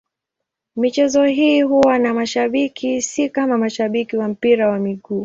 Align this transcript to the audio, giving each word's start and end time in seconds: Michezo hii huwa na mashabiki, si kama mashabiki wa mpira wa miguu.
Michezo 0.75 1.25
hii 1.25 1.61
huwa 1.61 1.99
na 1.99 2.13
mashabiki, 2.13 3.01
si 3.01 3.29
kama 3.29 3.57
mashabiki 3.57 4.17
wa 4.17 4.27
mpira 4.27 4.69
wa 4.69 4.79
miguu. 4.79 5.19